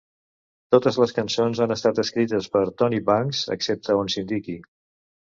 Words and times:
Totes 0.75 0.97
les 1.01 1.13
cançons 1.17 1.61
han 1.67 1.75
estat 1.77 2.03
escrites 2.05 2.49
per 2.57 2.65
Tony 2.83 3.03
Banks, 3.13 3.47
excepte 3.59 4.03
on 4.03 4.15
s'indiqui. 4.17 4.61